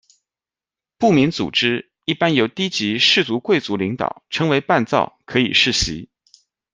[0.97, 6.09] 部民组织一般由低级氏族贵族领导，称为伴造，可以世袭。